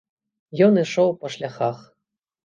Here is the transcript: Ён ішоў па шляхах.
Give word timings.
Ён 0.67 0.79
ішоў 0.83 1.11
па 1.25 1.31
шляхах. 1.35 1.77